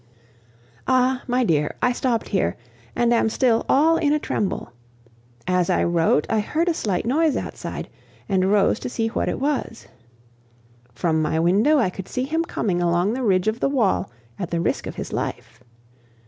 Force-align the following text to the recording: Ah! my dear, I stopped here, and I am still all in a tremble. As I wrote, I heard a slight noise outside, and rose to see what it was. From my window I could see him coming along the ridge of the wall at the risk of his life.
Ah! 0.87 1.21
my 1.27 1.43
dear, 1.43 1.75
I 1.79 1.91
stopped 1.93 2.29
here, 2.29 2.57
and 2.95 3.13
I 3.13 3.17
am 3.17 3.29
still 3.29 3.67
all 3.69 3.97
in 3.97 4.13
a 4.13 4.17
tremble. 4.17 4.71
As 5.45 5.69
I 5.69 5.83
wrote, 5.83 6.25
I 6.27 6.39
heard 6.39 6.67
a 6.67 6.73
slight 6.73 7.05
noise 7.05 7.37
outside, 7.37 7.87
and 8.27 8.51
rose 8.51 8.79
to 8.79 8.89
see 8.89 9.09
what 9.09 9.29
it 9.29 9.39
was. 9.39 9.85
From 10.91 11.21
my 11.21 11.39
window 11.39 11.77
I 11.77 11.91
could 11.91 12.07
see 12.07 12.23
him 12.23 12.43
coming 12.43 12.81
along 12.81 13.13
the 13.13 13.21
ridge 13.21 13.47
of 13.47 13.59
the 13.59 13.69
wall 13.69 14.09
at 14.39 14.49
the 14.49 14.59
risk 14.59 14.87
of 14.87 14.95
his 14.95 15.13
life. 15.13 15.59